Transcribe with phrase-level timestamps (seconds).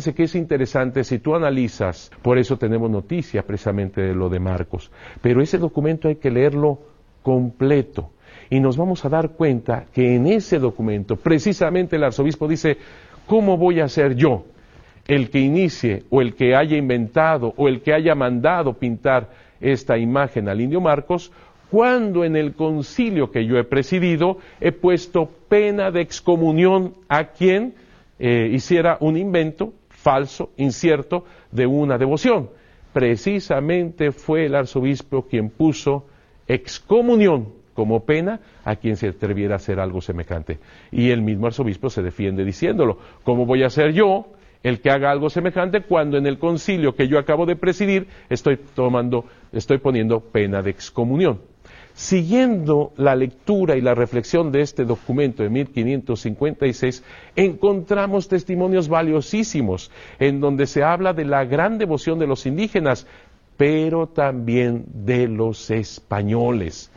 [0.00, 4.40] fíjense que es interesante si tú analizas, por eso tenemos noticia precisamente de lo de
[4.40, 6.78] Marcos, pero ese documento hay que leerlo
[7.22, 8.10] completo.
[8.48, 12.78] Y nos vamos a dar cuenta que en ese documento precisamente el arzobispo dice,
[13.26, 14.46] ¿cómo voy a ser yo
[15.06, 19.28] el que inicie o el que haya inventado o el que haya mandado pintar
[19.60, 21.30] esta imagen al indio Marcos
[21.70, 27.74] cuando en el concilio que yo he presidido he puesto pena de excomunión a quien
[28.18, 32.50] eh, hiciera un invento falso, incierto, de una devoción.
[32.92, 36.06] Precisamente fue el arzobispo quien puso
[36.48, 40.58] excomunión como pena a quien se atreviera a hacer algo semejante.
[40.90, 42.98] Y el mismo arzobispo se defiende diciéndolo.
[43.22, 44.26] ¿Cómo voy a ser yo
[44.62, 48.58] el que haga algo semejante cuando en el concilio que yo acabo de presidir estoy
[48.74, 51.40] tomando, estoy poniendo pena de excomunión?
[51.94, 57.04] Siguiendo la lectura y la reflexión de este documento de 1556,
[57.36, 63.06] encontramos testimonios valiosísimos en donde se habla de la gran devoción de los indígenas,
[63.56, 66.90] pero también de los españoles.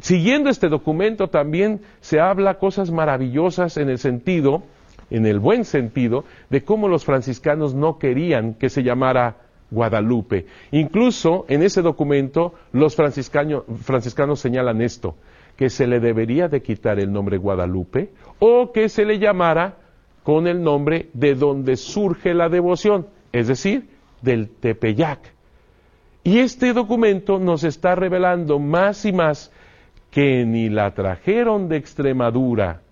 [0.00, 4.62] Siguiendo este documento también se habla cosas maravillosas en el sentido,
[5.10, 9.36] en el buen sentido, de cómo los franciscanos no querían que se llamara
[9.72, 10.46] Guadalupe.
[10.70, 15.16] Incluso en ese documento los franciscanos señalan esto,
[15.56, 19.78] que se le debería de quitar el nombre Guadalupe o que se le llamara
[20.22, 23.88] con el nombre de donde surge la devoción, es decir,
[24.20, 25.18] del Tepeyac.
[26.22, 29.50] Y este documento nos está revelando más y más
[30.10, 32.82] que ni la trajeron de Extremadura,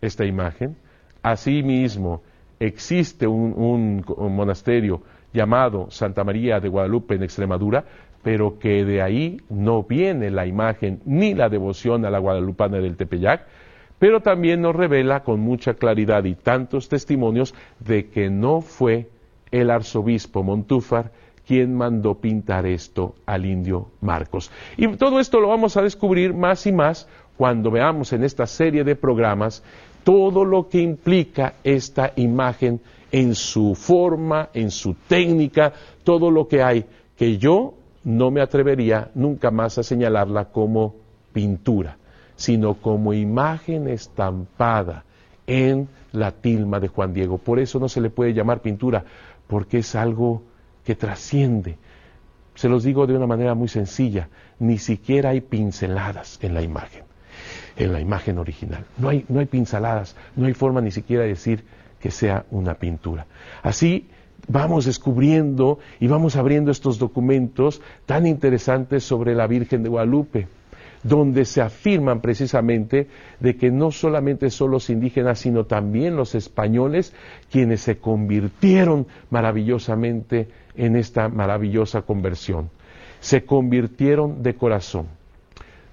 [0.00, 0.76] esta imagen,
[1.22, 2.22] asimismo
[2.60, 5.02] existe un monasterio
[5.32, 7.84] llamado Santa María de Guadalupe en Extremadura,
[8.22, 12.96] pero que de ahí no viene la imagen ni la devoción a la guadalupana del
[12.96, 13.46] Tepeyac,
[13.98, 19.08] pero también nos revela con mucha claridad y tantos testimonios de que no fue
[19.50, 21.10] el arzobispo Montúfar
[21.46, 24.50] quien mandó pintar esto al indio Marcos.
[24.76, 27.08] Y todo esto lo vamos a descubrir más y más
[27.38, 29.64] cuando veamos en esta serie de programas
[30.08, 32.80] todo lo que implica esta imagen
[33.12, 37.74] en su forma, en su técnica, todo lo que hay, que yo
[38.04, 40.94] no me atrevería nunca más a señalarla como
[41.34, 41.98] pintura,
[42.36, 45.04] sino como imagen estampada
[45.46, 47.36] en la tilma de Juan Diego.
[47.36, 49.04] Por eso no se le puede llamar pintura,
[49.46, 50.40] porque es algo
[50.86, 51.76] que trasciende.
[52.54, 57.04] Se los digo de una manera muy sencilla, ni siquiera hay pinceladas en la imagen,
[57.78, 58.84] en la imagen original.
[58.98, 61.64] No hay, no hay pinceladas, no hay forma ni siquiera de decir
[62.00, 63.26] que sea una pintura.
[63.62, 64.08] Así
[64.48, 70.48] vamos descubriendo y vamos abriendo estos documentos tan interesantes sobre la Virgen de Guadalupe,
[71.04, 77.14] donde se afirman precisamente de que no solamente son los indígenas, sino también los españoles
[77.50, 82.70] quienes se convirtieron maravillosamente en esta maravillosa conversión.
[83.20, 85.17] Se convirtieron de corazón.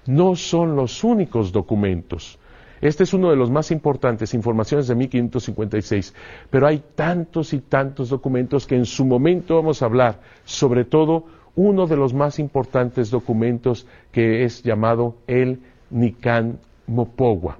[0.06, 2.38] No son los únicos documentos.
[2.80, 6.14] Este es uno de los más importantes, informaciones de 1556,
[6.50, 11.24] pero hay tantos y tantos documentos que en su momento vamos a hablar, sobre todo
[11.54, 15.60] uno de los más importantes documentos que es llamado el
[15.90, 17.58] Nican Mopogua,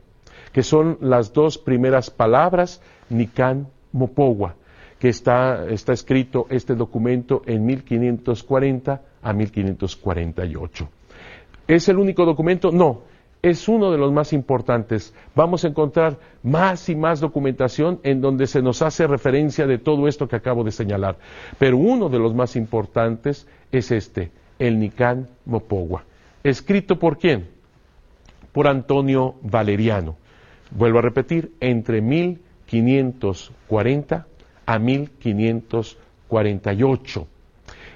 [0.52, 4.54] que son las dos primeras palabras Nican Mopogua,
[4.98, 10.88] que está, está escrito este documento en 1540 a 1548.
[11.68, 12.70] ¿Es el único documento?
[12.70, 13.02] No
[13.48, 15.14] es uno de los más importantes.
[15.34, 20.08] Vamos a encontrar más y más documentación en donde se nos hace referencia de todo
[20.08, 21.18] esto que acabo de señalar.
[21.58, 26.04] Pero uno de los más importantes es este, el Nican Mopogua.
[26.42, 27.50] ¿Escrito por quién?
[28.52, 30.16] Por Antonio Valeriano.
[30.72, 34.26] Vuelvo a repetir, entre 1540
[34.66, 37.26] a 1548.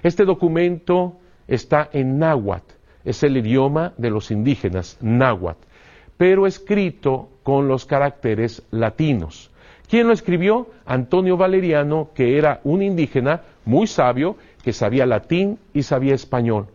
[0.03, 1.19] Este documento
[1.49, 5.67] está en náhuatl es el idioma de los indígenas, náhuatl,
[6.17, 9.51] pero escrito con los caracteres latinos.
[9.89, 10.69] ¿Quién lo escribió?
[10.87, 16.67] Antonio Valeriano, que era un indígena muy sabio, que sabía latín y sabía español.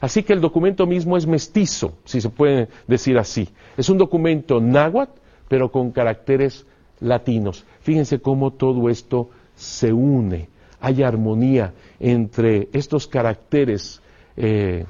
[0.00, 3.48] Así que el documento mismo es mestizo, si se puede decir así.
[3.76, 5.12] Es un documento náhuatl,
[5.48, 6.66] pero con caracteres
[6.98, 7.64] latinos.
[7.80, 10.48] Fíjense cómo todo esto se une.
[10.80, 14.00] Hay armonía entre estos caracteres
[14.36, 14.86] eh,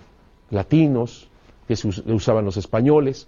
[0.53, 1.29] latinos
[1.67, 1.75] que
[2.13, 3.27] usaban los españoles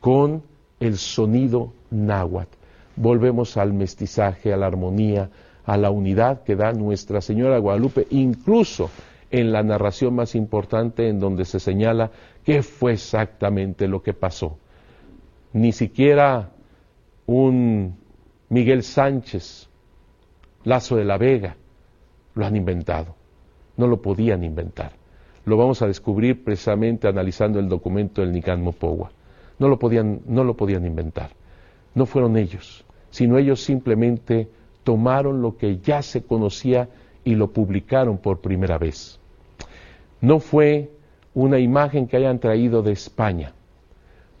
[0.00, 0.42] con
[0.80, 2.56] el sonido náhuatl.
[2.96, 5.30] Volvemos al mestizaje, a la armonía,
[5.64, 8.90] a la unidad que da Nuestra Señora Guadalupe, incluso
[9.30, 12.10] en la narración más importante en donde se señala
[12.44, 14.58] qué fue exactamente lo que pasó.
[15.52, 16.50] Ni siquiera
[17.26, 17.96] un
[18.48, 19.68] Miguel Sánchez,
[20.64, 21.56] Lazo de la Vega,
[22.34, 23.14] lo han inventado.
[23.76, 25.03] No lo podían inventar.
[25.44, 29.10] Lo vamos a descubrir precisamente analizando el documento del Nican Mopowa.
[29.58, 31.30] No lo podían, no lo podían inventar.
[31.94, 34.48] No fueron ellos, sino ellos simplemente
[34.82, 36.88] tomaron lo que ya se conocía
[37.24, 39.18] y lo publicaron por primera vez.
[40.20, 40.90] No fue
[41.34, 43.52] una imagen que hayan traído de España,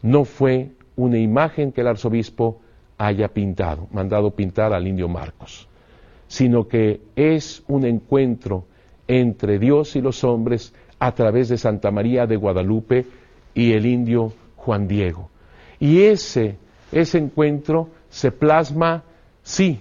[0.02, 2.60] no fue una imagen que el arzobispo
[2.98, 5.68] haya pintado, mandado pintar al indio Marcos,
[6.28, 8.64] sino que es un encuentro
[9.08, 13.06] entre Dios y los hombres a través de Santa María de Guadalupe
[13.54, 15.30] y el indio Juan Diego.
[15.78, 16.56] Y ese,
[16.92, 19.04] ese encuentro se plasma,
[19.42, 19.80] sí,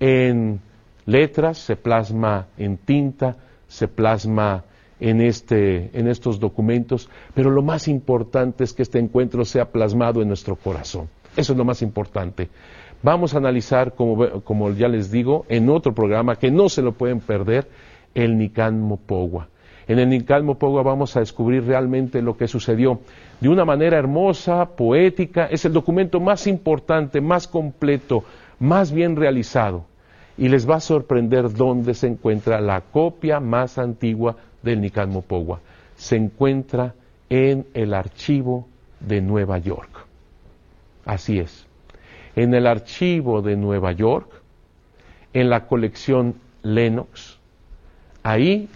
[0.00, 0.60] en
[1.06, 3.36] letras, se plasma en tinta,
[3.68, 4.64] se plasma
[5.00, 10.22] en, este, en estos documentos, pero lo más importante es que este encuentro sea plasmado
[10.22, 11.08] en nuestro corazón.
[11.36, 12.48] Eso es lo más importante.
[13.02, 16.92] Vamos a analizar, como, como ya les digo, en otro programa que no se lo
[16.92, 17.68] pueden perder,
[18.14, 19.48] el Nican Mopowa.
[19.86, 23.00] En el Nican Mopowa vamos a descubrir realmente lo que sucedió
[23.40, 25.46] de una manera hermosa, poética.
[25.46, 28.24] Es el documento más importante, más completo,
[28.58, 29.84] más bien realizado.
[30.38, 35.60] Y les va a sorprender dónde se encuentra la copia más antigua del Nican Mopowa.
[35.96, 36.94] Se encuentra
[37.28, 38.66] en el archivo
[39.00, 39.90] de Nueva York.
[41.04, 41.66] Así es.
[42.36, 44.28] En el archivo de Nueva York,
[45.34, 47.38] en la colección Lennox,
[48.22, 48.68] ahí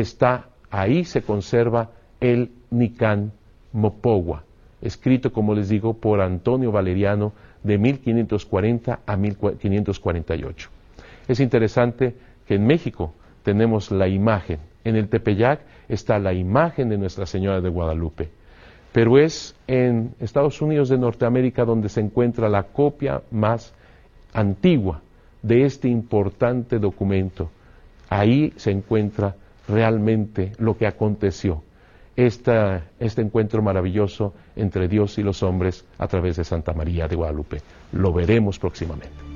[0.00, 3.32] está, ahí se conserva el Nican
[3.72, 4.44] Mopowa,
[4.82, 7.32] escrito, como les digo, por Antonio Valeriano
[7.62, 10.70] de 1540 a 1548.
[11.28, 12.14] Es interesante
[12.46, 17.60] que en México tenemos la imagen, en el Tepeyac está la imagen de Nuestra Señora
[17.60, 18.30] de Guadalupe
[18.94, 23.74] pero es en Estados Unidos de Norteamérica donde se encuentra la copia más
[24.32, 25.02] antigua
[25.42, 27.50] de este importante documento.
[28.08, 29.34] Ahí se encuentra
[29.68, 31.62] realmente lo que aconteció,
[32.16, 37.60] este encuentro maravilloso entre Dios y los hombres a través de Santa María de Guadalupe.
[37.92, 39.33] Lo veremos próximamente.